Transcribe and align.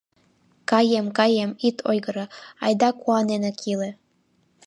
Каем, 0.69 1.07
каем, 1.17 1.51
ит 1.67 1.77
ойгыро, 1.91 2.25
айда 2.63 2.89
куаненак 3.01 3.57
иле. 3.71 3.89